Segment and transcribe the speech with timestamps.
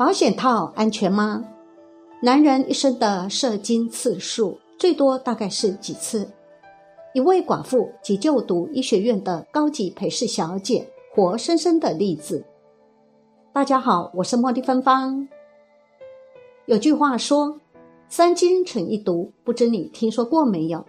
[0.00, 1.44] 保险套安全吗？
[2.22, 6.26] 男人一生的射精次数最多大概是几次？
[7.12, 12.42] 一位寡妇及就读医学院的高级陪侍小姐，活生生的例子。
[13.52, 15.28] 大家好，我是茉莉芬芳。
[16.64, 17.60] 有句话说
[18.08, 20.82] ：“三精成一毒”，不知你听说过没有？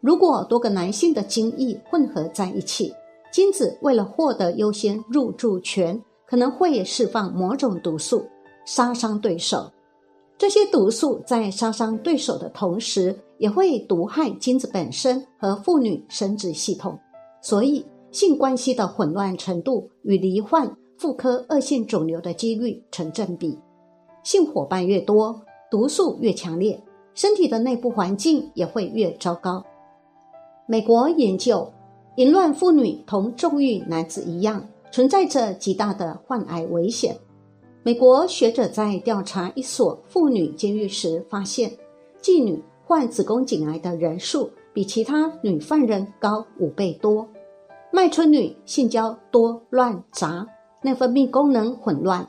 [0.00, 2.94] 如果多个男性的精液混合在一起，
[3.30, 8.26] 精子为了获得优先入住权，可能会释放某种毒素。
[8.66, 9.72] 杀伤对手，
[10.36, 16.98] 这些毒素在杀伤对手的同时，也会毒害精子本身和妇女生殖系统。
[17.40, 23.56] 所以，性关系的混乱程度与罹患妇科恶性肿瘤的几率成正比。
[24.24, 26.82] 性伙伴越多，毒素越强烈，
[27.14, 29.64] 身体的内部环境也会越糟糕。
[30.66, 31.72] 美国研究，
[32.16, 37.16] 淫乱妇女同纵欲男子一样，存在着极大的患癌危险。
[37.86, 41.70] 美国学者在调查一所妇女监狱时发现，
[42.20, 47.24] 妓女患子宫颈癌的人数比其他女犯人高五倍多。
[47.92, 50.44] 卖春女性交多乱杂，
[50.82, 52.28] 内分泌功能混乱，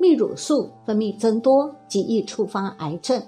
[0.00, 3.22] 泌乳素分泌增多，极易触发癌症。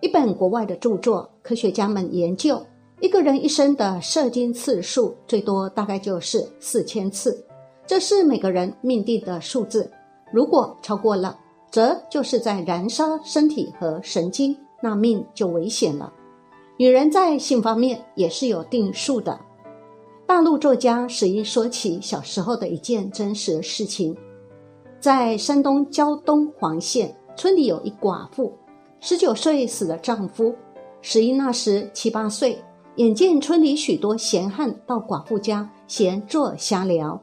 [0.00, 2.58] 一本国外的著作，科学家们研究，
[3.02, 7.44] 一个人一生的射精次数最多大概就是四千次，
[7.86, 9.90] 这是每个人命定的数字。
[10.34, 11.38] 如果超过了，
[11.70, 16.12] 则就是在燃烧身体和神经，那命就危险了。
[16.76, 19.38] 女人在性方面也是有定数的。
[20.26, 24.16] 大陆作家史一说起小时候的一件真实事情，
[24.98, 28.52] 在山东胶东黄县村里有一寡妇，
[28.98, 30.52] 十九岁死了丈夫。
[31.00, 32.60] 史一那时七八岁，
[32.96, 37.22] 眼见村里许多闲汉到寡妇家闲坐瞎聊。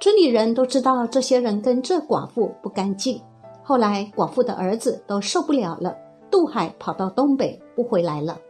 [0.00, 3.20] 村里人都知道这些人跟这寡妇不干净。
[3.62, 5.94] 后来寡妇的儿子都受不了了，
[6.30, 8.40] 渡海跑到东北不回来了。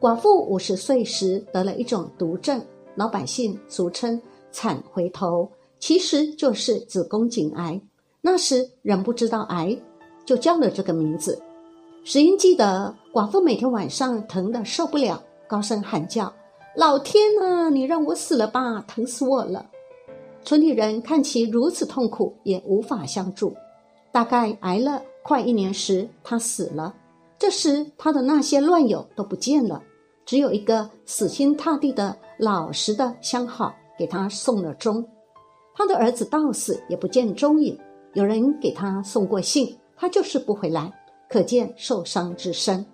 [0.00, 2.60] 寡妇五十岁时得了一种毒症，
[2.94, 4.18] 老百姓俗称
[4.50, 5.46] “惨回头”，
[5.78, 7.78] 其实就是子宫颈癌。
[8.22, 9.78] 那时人不知道癌，
[10.24, 11.38] 就叫了这个名字。
[12.02, 16.32] 石英记得寡妇每天晚上疼得受不了，高声喊叫
[16.74, 19.66] ：“老天啊，你让我死了吧，疼死我了！”
[20.42, 23.54] 村里人看其如此痛苦，也无法相助。
[24.12, 26.94] 大概挨了快一年时，他死了。
[27.38, 29.82] 这时，他的那些乱友都不见了，
[30.26, 35.06] 只有一个死心塌地的老实的相好给他送了终。
[35.74, 37.78] 他的儿子到死也不见踪影。
[38.14, 40.92] 有人给他送过信，他就是不回来，
[41.28, 42.84] 可见受伤之深。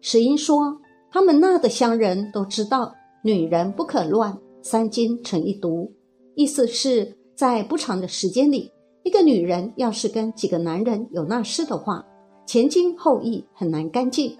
[0.00, 5.90] 石英说：“他们那的乡人都知道，女人不可乱，三金成一毒。”
[6.36, 8.70] 意思是在不长的时间里，
[9.04, 12.04] 一个女人要是跟几个男人有那事的话，
[12.44, 14.36] 前精后液很难干净。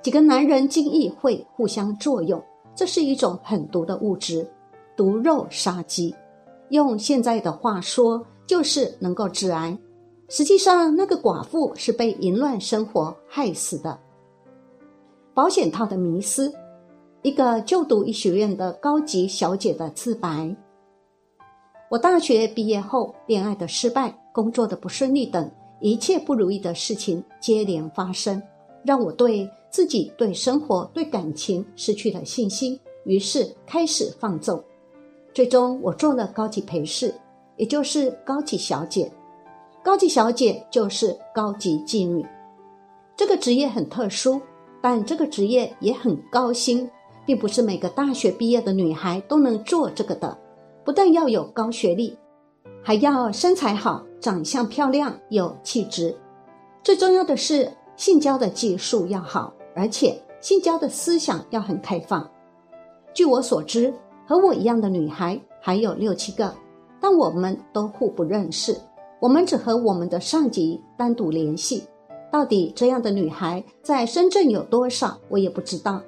[0.00, 2.40] 几个男人精液会互相作用，
[2.72, 4.48] 这是一种很毒的物质，
[4.96, 6.14] 毒肉杀鸡。
[6.68, 9.76] 用现在的话说，就是能够致癌。
[10.28, 13.98] 实际上，那个寡妇是被淫乱生活害死的。
[15.34, 16.54] 保险套的迷思，
[17.22, 20.56] 一个就读医学院的高级小姐的自白。
[21.90, 28.40] 我大学毕业后，恋爱的失败、工作的不顺利等一切不如意的事情接连发生，
[28.84, 34.62] 让我对自己、对生活、对感情失去了信心，于是开始放纵。
[35.34, 37.12] 最终，我做了高级陪侍，
[37.56, 39.10] 也就是高级小姐。
[39.82, 42.24] 高级小姐就是高级妓女。
[43.16, 44.40] 这个职业很特殊，
[44.80, 46.88] 但这个职业也很高薪，
[47.26, 50.38] 并不是每个大学毕业的女孩都能做这个的。
[50.90, 52.18] 不但要有高学历，
[52.82, 56.12] 还要身材好、长相漂亮、有气质。
[56.82, 62.28] 最重要的是，性交的技术要好，而且性交的思想要很开放。
[63.14, 63.94] 据我所知，
[64.26, 66.52] 和我一样的女孩还有六七个，
[67.00, 68.76] 但我们都互不认识。
[69.20, 71.84] 我们只和我们的上级单独联系。
[72.32, 76.02] 到底这样的女孩在深圳有多少，我也不知道。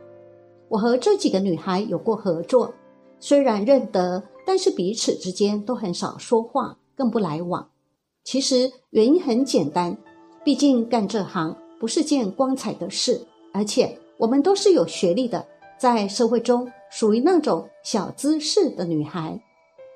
[0.68, 2.74] 我和这几个女孩有过合作，
[3.22, 4.24] 虽然认得。
[4.44, 7.68] 但是彼此之间都很少说话，更不来往。
[8.24, 9.96] 其实原因很简单，
[10.42, 15.46] 毕竟干这行不是件光彩的事，而且我们都是有学历的，
[15.78, 19.40] 在社会中属于那种小资式的女孩。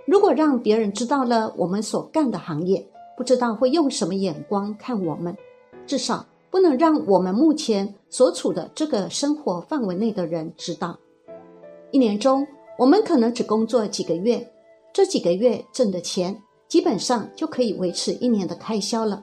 [0.06, 2.86] 如果让别人知道了我们所干的行业，
[3.16, 5.36] 不知道会用什么眼光看我们，
[5.88, 11.00] 至少不能让我们目前所处的这个生活范围内的人知道。
[11.90, 12.46] 一年中，
[12.78, 14.46] 我们可能只工作几个月，
[14.92, 16.36] 这几个月挣的钱
[16.68, 19.22] 基本上就可以维持一年的开销了。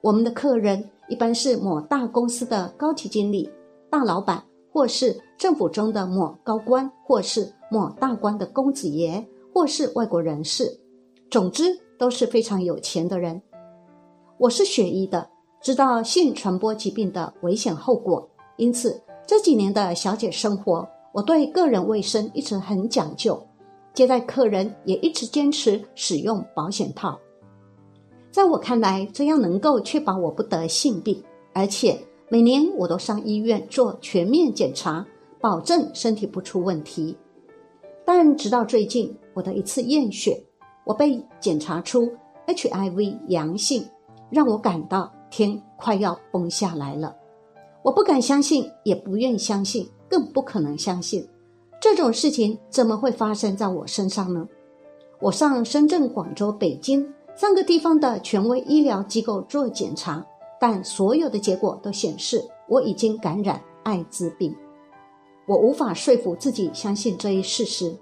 [0.00, 3.50] 我们的客人一般是某大公司的高级经理、
[3.90, 4.42] 大老板，
[4.72, 9.26] 或是政府中的某高官，或是某大官的公子爷。
[9.54, 10.78] 或是外国人士，
[11.32, 11.64] 总之
[11.98, 13.42] 都是非常有钱的人。
[14.38, 15.28] 我是学医的，
[15.60, 23.44] 知道性传播疾病的危险后果，因此这几年的小姐生活，我对个人卫生一直很讲究，
[23.92, 27.18] 接待客人也一直坚持使用保险套。
[28.30, 31.20] 在我看来，这样能够确保我不得性病，
[31.52, 31.98] 而且
[32.28, 35.04] 每年我都上医院做全面检查，
[35.40, 37.16] 保证身体不出问题。
[38.04, 39.12] 但直到最近。
[39.34, 40.40] 我的一次验血，
[40.84, 42.12] 我被检查出
[42.48, 43.84] HIV 阳性，
[44.30, 47.14] 让我感到天快要崩下来了。
[47.84, 51.26] 我不敢相信，也不愿相信，更不可能相信
[51.80, 54.46] 这种事情怎么会发生在我身上呢？
[55.20, 57.06] 我上深圳、广州、北京
[57.36, 60.24] 三个地方的权威医疗机构做检查，
[60.60, 64.54] 但所有的结果都显示我已经感染艾滋病。
[65.46, 67.96] 我无法说服自己相信这一事实。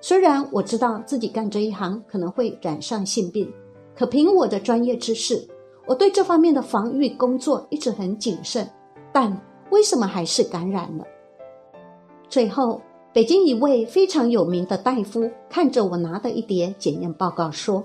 [0.00, 3.50] 虽然我知道自己干这一行可能会染上性病，
[3.96, 5.46] 可凭我的专业知识，
[5.86, 8.68] 我对这方面的防御工作一直很谨慎。
[9.12, 9.36] 但
[9.70, 11.04] 为什么还是感染了？
[12.32, 12.80] 最后，
[13.12, 17.84] 北京一位非常有名的大夫看着我拿的一叠检验报告说：“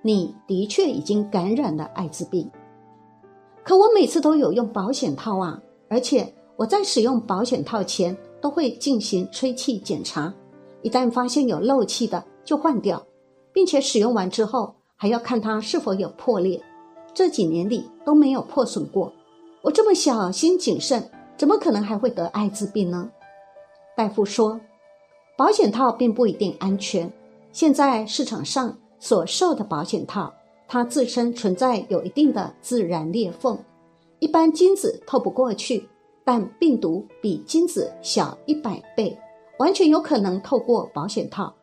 [0.00, 2.48] 你的确已经感染了艾滋病。”
[3.66, 10.32] 可我每次都有用保险套啊，而且我在使用保险套前都会进行吹气检查。
[10.82, 13.04] 一旦发现有漏气的，就换掉，
[13.52, 16.62] 并且使用完之后还要看它是否有破裂。
[17.12, 19.12] 这几年里都没有破损过。
[19.62, 23.10] 我这么小心谨慎，怎么可能还会得艾滋病呢？
[23.96, 24.60] 大夫说，
[25.36, 27.10] 保险套并不一定安全。
[27.52, 30.32] 现在市场上所售的保险套，
[30.66, 33.56] 它自身存在有一定的自然裂缝，
[34.18, 35.88] 一般精子透不过去，
[36.24, 39.16] 但病毒比精子小一百倍。
[39.58, 41.54] 完全有可能透过保险套，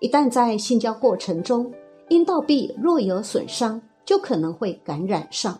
[0.00, 1.72] 一旦在性交过程中
[2.08, 5.56] 阴道壁若有损伤，就可能会感染上。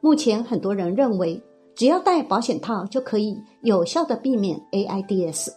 [0.00, 1.38] 目前很多人认为，
[1.80, 5.48] 只要戴保险套就可以有效的避免 AIDS，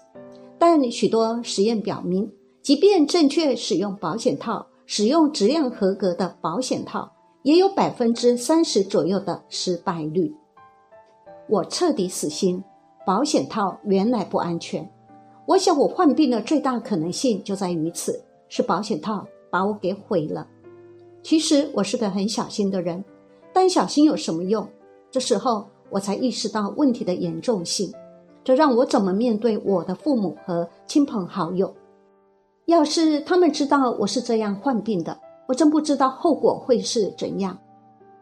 [0.58, 2.31] 但许多实验表明，
[2.62, 7.12] 即便正确使用保险套，使用质量合格的保险套，
[7.42, 10.34] 也有百分之三十左右的失败率。
[11.50, 12.64] 我彻底死心，
[13.06, 14.90] 保险套原来不安全。
[15.46, 20.48] 我想，我患病的最大可能性就在于此，是保险套把我给毁了。
[21.22, 23.04] 其实我是个很小心的人，
[23.52, 24.66] 但小心有什么用？
[25.12, 27.94] 这时候我才意识到问题的严重性，
[28.44, 31.72] 这让我怎么面对我的父母和亲朋好友？
[32.66, 35.16] 要是他们知道我是这样患病的，
[35.48, 37.56] 我真不知道后果会是怎样。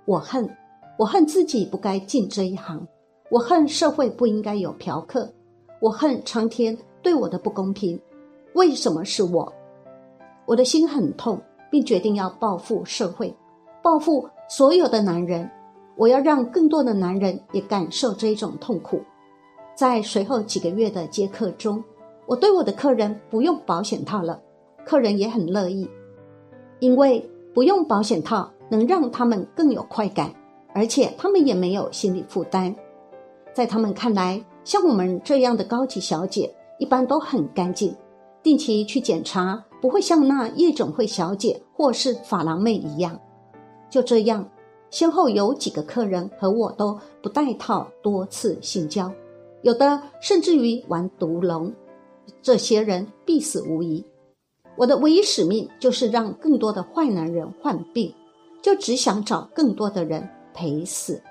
[0.03, 0.49] 我恨，
[0.97, 2.85] 我恨自己不该进这一行，
[3.29, 5.31] 我恨社会不应该有嫖客，
[5.79, 6.77] 我恨苍天。
[7.01, 7.99] 对我的不公平，
[8.53, 9.51] 为什么是我？
[10.45, 13.33] 我的心很痛，并决定要报复社会，
[13.81, 15.49] 报复所有的男人。
[16.01, 18.99] 我要让更多的男人也感受这一种痛苦。
[19.75, 21.83] 在随后几个月的接客中，
[22.25, 24.41] 我对我的客人不用保险套了，
[24.83, 25.87] 客人也很乐意，
[26.79, 30.33] 因为不用保险套能让他们更有快感，
[30.73, 32.75] 而且他们也没有心理负担。
[33.53, 36.51] 在他们看来，像我们这样的高级小姐。
[36.79, 37.95] 一般都很干净，
[38.41, 43.19] 定期去检查，不会像那夜总会小姐或是发廊妹一样。
[43.87, 44.49] 就这样，
[44.91, 49.11] 先后有几个客人和我都不带套多次性交，
[49.63, 51.73] 有的甚至于玩毒龙。
[52.43, 54.05] 这些人必死无疑。
[54.75, 58.13] 我的唯一使命就是让更多的坏男人患病，
[58.61, 61.21] 就只想找更多的人陪死。